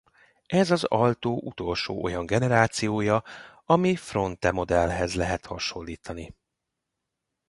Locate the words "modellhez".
4.51-5.15